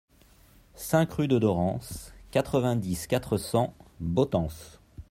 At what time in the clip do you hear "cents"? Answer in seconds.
3.37-3.75